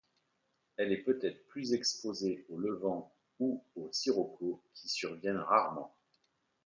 Elle 0.77 1.03
peut 1.03 1.19
être 1.21 1.45
plus 1.45 1.73
exposée 1.73 2.43
au 2.49 2.57
levant 2.57 3.13
ou 3.37 3.63
au 3.75 3.91
sirocco, 3.91 4.63
qui 4.73 4.89
surviennent 4.89 5.37
rarement. 5.37 5.95